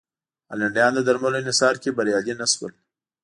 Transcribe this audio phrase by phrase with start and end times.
[0.49, 2.73] هالنډیان د درملو انحصار کې بریالي نه شول.